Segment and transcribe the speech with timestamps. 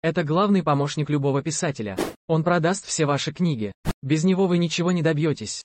[0.00, 1.96] Это главный помощник любого писателя.
[2.28, 3.72] Он продаст все ваши книги.
[4.00, 5.64] Без него вы ничего не добьетесь.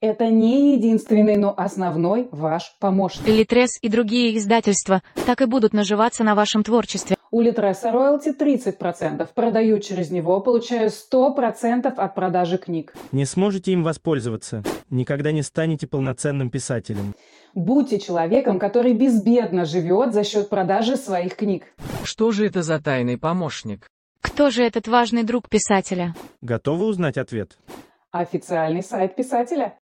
[0.00, 3.26] Это не единственный, но основной ваш помощник.
[3.26, 7.13] Литрес и другие издательства так и будут наживаться на вашем творчестве.
[7.34, 9.26] У Литреса роялти 30%.
[9.34, 12.94] Продаю через него, получаю 100% от продажи книг.
[13.10, 14.62] Не сможете им воспользоваться.
[14.88, 17.12] Никогда не станете полноценным писателем.
[17.52, 21.64] Будьте человеком, который безбедно живет за счет продажи своих книг.
[22.04, 23.88] Что же это за тайный помощник?
[24.20, 26.14] Кто же этот важный друг писателя?
[26.40, 27.58] Готовы узнать ответ?
[28.12, 29.74] Официальный сайт писателя.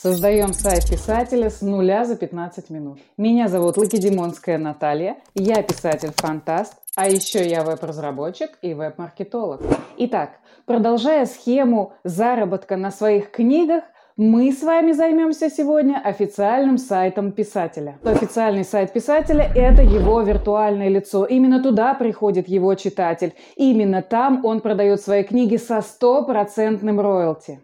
[0.00, 3.00] Создаем сайт писателя с нуля за 15 минут.
[3.16, 9.60] Меня зовут Лакедемонская Наталья, я писатель-фантаст, а еще я веб-разработчик и веб-маркетолог.
[9.96, 13.82] Итак, продолжая схему заработка на своих книгах,
[14.16, 17.98] мы с вами займемся сегодня официальным сайтом писателя.
[18.04, 21.24] Официальный сайт писателя– это его виртуальное лицо.
[21.24, 23.34] Именно туда приходит его читатель.
[23.56, 27.60] Именно там он продает свои книги со стопроцентным роялти.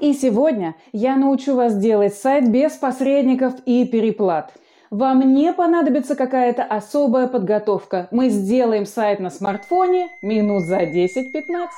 [0.00, 4.52] И сегодня я научу вас делать сайт без посредников и переплат–
[4.90, 8.08] вам не понадобится какая-то особая подготовка.
[8.10, 11.68] Мы сделаем сайт на смартфоне минут за 10-15.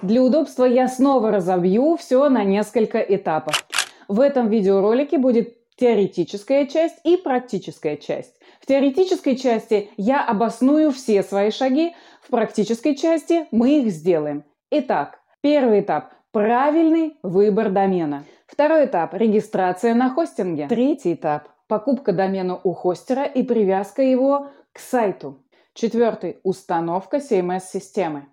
[0.00, 3.66] Для удобства я снова разобью все на несколько этапов.
[4.08, 8.34] В этом видеоролике будет теоретическая часть и практическая часть.
[8.60, 14.44] В теоретической части я обосную все свои шаги, в практической части мы их сделаем.
[14.70, 18.24] Итак, первый этап– правильный выбор домена.
[18.46, 20.66] Второй этап– регистрация на хостинге.
[20.66, 25.38] Третий этап покупка домена у хостера и привязка его к сайту.
[25.74, 28.26] Четвертый– установка CMS-системы.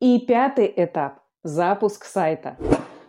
[0.00, 2.56] И пятый этап– запуск сайта.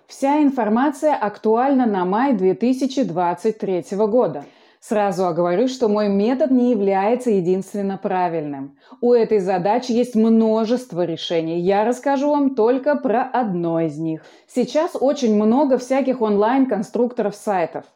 [0.06, 4.44] Вся информация актуальна на май 2023 года.
[4.80, 8.78] Сразу оговорюсь, что мой метод не является единственно правильным.
[9.02, 11.60] У этой задачи есть множество решений.
[11.60, 14.24] Я расскажу вам только про одно из них.
[14.48, 17.86] Сейчас очень много всяких онлайн-конструкторов сайтов–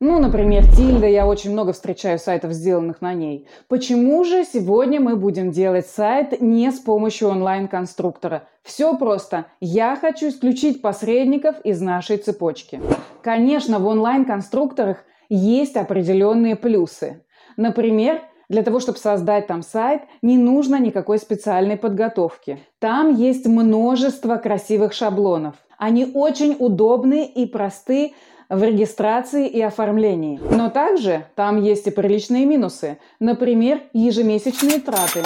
[0.00, 3.48] ну, например, Тильда, я очень много встречаю сайтов, сделанных на ней.
[3.66, 8.44] Почему же сегодня мы будем делать сайт не с помощью онлайн-конструктора?
[8.62, 9.46] Все просто.
[9.58, 12.80] Я хочу исключить посредников из нашей цепочки.
[13.22, 14.98] Конечно, в онлайн-конструкторах
[15.28, 17.24] есть определенные плюсы.
[17.56, 22.60] Например, для того, чтобы создать там сайт, не нужно никакой специальной подготовки.
[22.78, 25.56] Там есть множество красивых шаблонов.
[25.76, 28.14] Они очень удобны и просты
[28.48, 30.40] в регистрации и оформлении.
[30.50, 32.98] Но также там есть и приличные минусы.
[33.20, 35.22] Например, ежемесячные траты.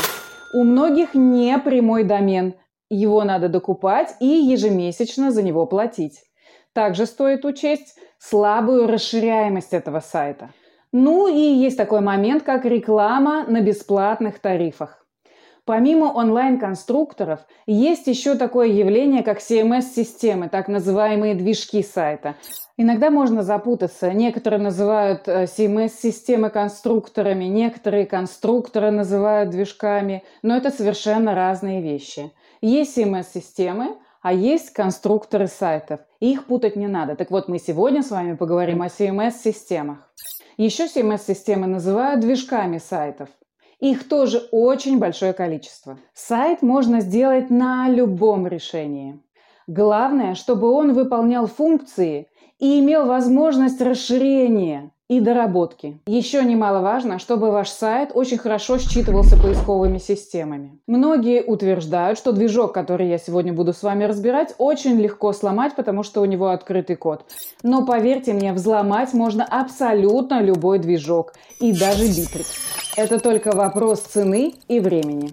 [0.54, 2.54] У многих не прямой домен.
[2.90, 6.20] Его надо докупать и ежемесячно за него платить.
[6.72, 10.50] Также стоит учесть слабую расширяемость этого сайта.
[10.92, 15.02] Ну и есть такой момент, как реклама на бесплатных тарифах.
[15.64, 22.34] Помимо онлайн-конструкторов, есть еще такое явление, как CMS-системы, так называемые движки сайта.
[22.76, 24.12] Иногда можно запутаться.
[24.12, 32.32] Некоторые называют э, CMS-системы конструкторами, некоторые конструкторы называют движками, но это совершенно разные вещи.
[32.60, 36.00] Есть CMS-системы, а есть конструкторы сайтов.
[36.20, 37.16] Их путать не надо.
[37.16, 39.98] Так вот, мы сегодня с вами поговорим о CMS-системах.
[40.56, 43.28] Еще CMS-системы называют движками сайтов.
[43.80, 45.98] Их тоже очень большое количество.
[46.14, 49.20] Сайт можно сделать на любом решении.
[49.66, 52.28] Главное, чтобы он выполнял функции
[52.60, 55.98] и имел возможность расширения и доработки.
[56.06, 60.78] Еще немаловажно, чтобы ваш сайт очень хорошо считывался поисковыми системами.
[60.86, 66.02] Многие утверждают, что движок, который я сегодня буду с вами разбирать, очень легко сломать, потому
[66.02, 67.26] что у него открытый код.
[67.62, 72.46] Но поверьте мне, взломать можно абсолютно любой движок, и даже Bittrex.
[72.96, 75.30] Это только вопрос цены и времени.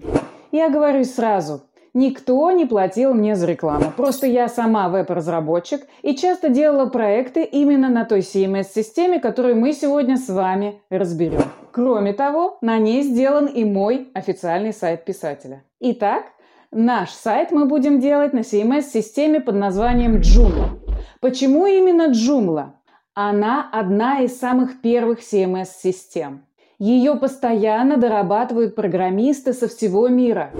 [0.52, 1.62] Я говорю сразу,
[1.92, 3.92] Никто не платил мне за рекламу.
[3.96, 10.16] Просто я сама веб-разработчик и часто делала проекты именно на той CMS-системе, которую мы сегодня
[10.16, 11.42] с вами разберем.
[11.72, 15.64] Кроме того, на ней сделан и мой официальный сайт писателя.
[15.80, 16.26] Итак,
[16.70, 20.78] наш сайт мы будем делать на CMS-системе под названием Joomla.
[21.20, 22.70] Почему именно Joomla?
[23.14, 26.44] Она одна из самых первых CMS-систем.
[26.78, 30.50] Ее постоянно дорабатывают программисты со всего мира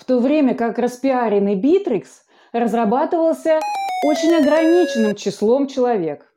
[0.00, 3.60] в то время как распиаренный Битрикс разрабатывался
[4.06, 6.32] очень ограниченным числом человек.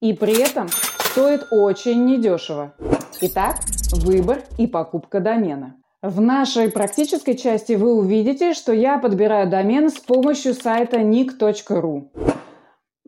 [0.00, 2.74] И при этом стоит очень недешево.
[3.20, 3.56] Итак,
[3.92, 5.74] выбор и покупка домена.
[6.00, 12.10] В нашей практической части вы увидите, что я подбираю домен с помощью сайта nic.ru.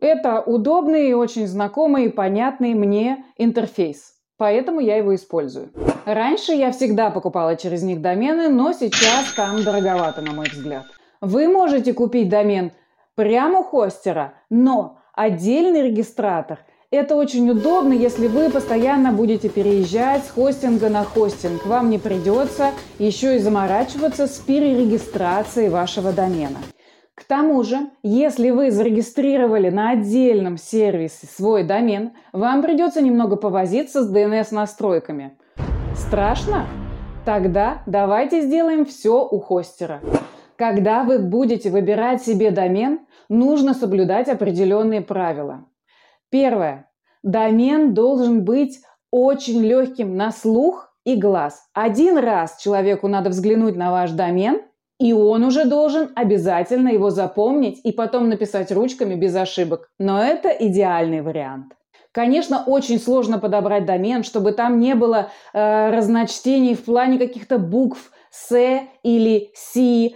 [0.01, 5.71] Это удобный и очень знакомый и понятный мне интерфейс, поэтому я его использую.
[6.05, 10.85] Раньше я всегда покупала через них домены, но сейчас там дороговато, на мой взгляд.
[11.21, 12.71] Вы можете купить домен
[13.15, 16.59] прямо у хостера, но отдельный регистратор
[16.93, 21.65] это очень удобно, если вы постоянно будете переезжать с хостинга на хостинг.
[21.65, 26.59] Вам не придется еще и заморачиваться с перерегистрацией вашего домена.
[27.15, 34.03] К тому же, если вы зарегистрировали на отдельном сервисе свой домен, вам придется немного повозиться
[34.03, 35.37] с DNS-настройками.
[35.95, 36.67] Страшно?
[37.25, 40.01] Тогда давайте сделаем все у хостера.
[40.57, 45.65] Когда вы будете выбирать себе домен, нужно соблюдать определенные правила.
[46.29, 46.89] Первое.
[47.23, 48.79] Домен должен быть
[49.11, 51.67] очень легким на слух и глаз.
[51.73, 54.61] Один раз человеку надо взглянуть на ваш домен,
[54.99, 59.89] и он уже должен обязательно его запомнить и потом написать ручками без ошибок.
[59.99, 61.73] Но это идеальный вариант.
[62.11, 68.11] Конечно, очень сложно подобрать домен, чтобы там не было э, разночтений в плане каких-то букв
[68.29, 70.11] С или С,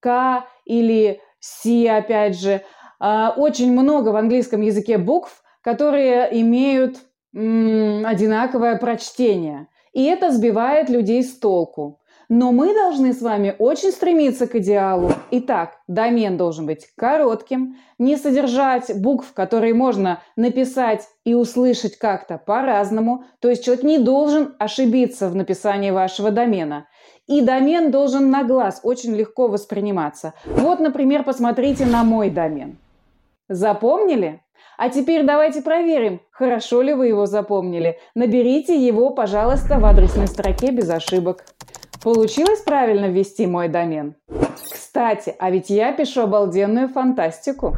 [0.00, 2.62] К или С, опять же.
[3.00, 6.98] Э, очень много в английском языке букв, которые имеют
[7.34, 9.66] м, одинаковое прочтение.
[9.92, 11.99] И это сбивает людей с толку.
[12.32, 15.10] Но мы должны с вами очень стремиться к идеалу.
[15.32, 23.24] Итак, домен должен быть коротким, не содержать букв, которые можно написать и услышать как-то по-разному.
[23.40, 26.86] То есть человек не должен ошибиться в написании вашего домена.
[27.26, 30.32] И домен должен на глаз очень легко восприниматься.
[30.44, 32.78] Вот, например, посмотрите на мой домен.
[33.48, 34.40] Запомнили?
[34.78, 37.98] А теперь давайте проверим, хорошо ли вы его запомнили.
[38.14, 41.44] Наберите его, пожалуйста, в адресной строке без ошибок.
[42.02, 44.14] Получилось правильно ввести мой домен?
[44.72, 47.76] Кстати, а ведь я пишу обалденную фантастику.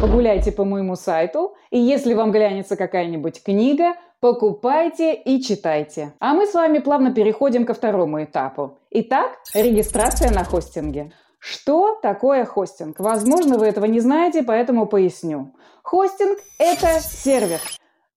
[0.00, 6.12] Погуляйте по моему сайту, и если вам глянется какая-нибудь книга, покупайте и читайте.
[6.20, 8.78] А мы с вами плавно переходим ко второму этапу.
[8.90, 11.12] Итак, регистрация на хостинге.
[11.40, 13.00] Что такое хостинг?
[13.00, 15.52] Возможно, вы этого не знаете, поэтому поясню.
[15.82, 17.60] Хостинг– это сервер,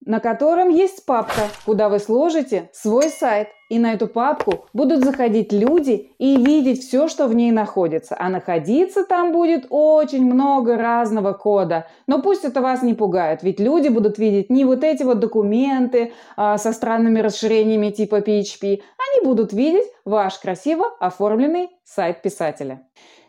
[0.05, 3.49] на котором есть папка, куда вы сложите свой сайт.
[3.69, 8.15] И на эту папку будут заходить люди и видеть все, что в ней находится.
[8.17, 11.85] А находиться там будет очень много разного кода.
[12.07, 16.13] Но пусть это вас не пугает, ведь люди будут видеть не вот эти вот документы
[16.35, 18.63] а, со странными расширениями типа PHP.
[18.63, 22.81] Они будут видеть ваш красиво оформленный сайт писателя.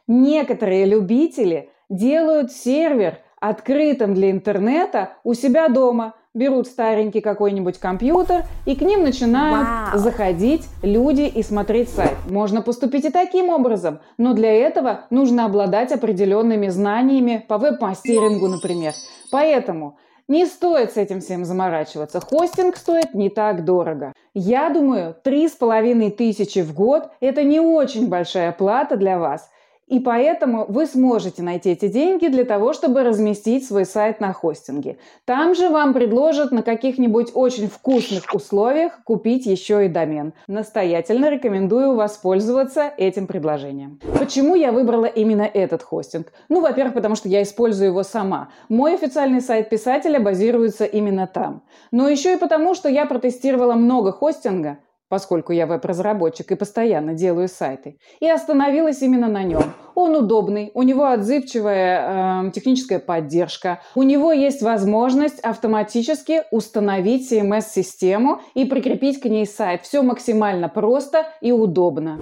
[0.06, 8.77] Некоторые любители делают сервер открытым для интернета у себя дома, берут старенький какой-нибудь компьютер и
[8.77, 9.99] к ним начинают Вау.
[9.99, 12.17] заходить люди и смотреть сайт.
[12.29, 18.93] Можно поступить и таким образом, но для этого нужно обладать определенными знаниями по веб-мастерингу, например.
[19.32, 19.99] Поэтому
[20.29, 22.21] не стоит с этим всем заморачиваться.
[22.21, 24.12] Хостинг стоит не так дорого.
[24.33, 29.50] Я думаю, три с половиной тысячи в год– это не очень большая плата для вас–
[29.90, 34.98] и поэтому вы сможете найти эти деньги для того, чтобы разместить свой сайт на хостинге.
[35.25, 40.32] Там же вам предложат на каких-нибудь очень вкусных условиях купить еще и домен.
[40.46, 43.98] Настоятельно рекомендую воспользоваться этим предложением.
[44.16, 46.32] Почему я выбрала именно этот хостинг?
[46.48, 48.50] Ну, во-первых, потому что я использую его сама.
[48.69, 51.62] Мой официальный сайт писателя базируется именно там.
[51.90, 54.78] Но еще и потому, что я протестировала много хостинга,
[55.11, 59.62] поскольку я веб-разработчик и постоянно делаю сайты, и остановилась именно на нем.
[59.95, 68.40] Он удобный, у него отзывчивая э, техническая поддержка, у него есть возможность автоматически установить CMS-систему
[68.55, 69.83] и прикрепить к ней сайт.
[69.83, 72.19] Все максимально просто и удобно.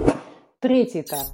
[0.60, 1.26] Третий этап.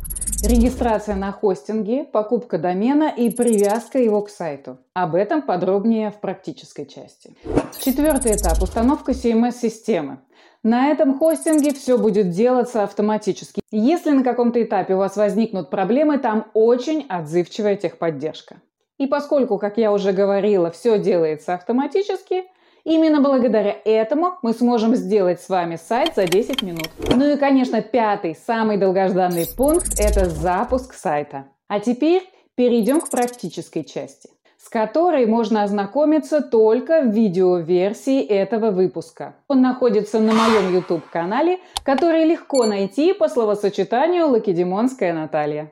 [0.46, 4.76] Регистрация на хостинге, покупка домена и привязка его к сайту.
[4.92, 7.34] Об этом подробнее в практической части.
[7.80, 8.60] Четвертый этап.
[8.60, 10.18] Установка CMS-системы.
[10.62, 13.62] На этом хостинге все будет делаться автоматически.
[13.70, 18.56] Если на каком-то этапе у вас возникнут проблемы, там очень отзывчивая техподдержка.
[18.98, 22.44] И поскольку, как я уже говорила, все делается автоматически,
[22.84, 26.88] именно благодаря этому мы сможем сделать с вами сайт за 10 минут.
[27.10, 31.46] Ну и, конечно, пятый, самый долгожданный пункт– это запуск сайта.
[31.68, 32.22] А теперь
[32.54, 34.30] перейдем к практической части
[34.64, 39.34] с которой можно ознакомиться только в видеоверсии этого выпуска.
[39.46, 45.70] Он находится на моем YouTube-канале, который легко найти по словосочетанию «Лакедемонская Наталья».